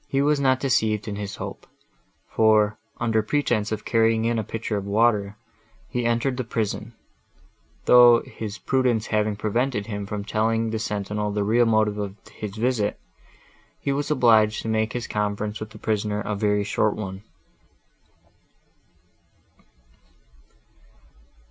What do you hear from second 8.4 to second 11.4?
prudence having prevented him from telling the sentinel